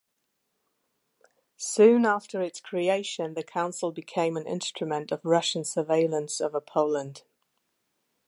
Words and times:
Soon 1.57 2.07
after 2.07 2.41
its 2.41 2.59
creation, 2.59 3.35
the 3.35 3.43
Council 3.43 3.91
became 3.91 4.35
an 4.35 4.47
instrument 4.47 5.11
of 5.11 5.23
Russian 5.23 5.63
surveillance 5.63 6.41
over 6.41 6.59
Poland. 6.59 7.21